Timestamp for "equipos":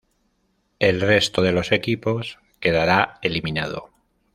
1.71-2.39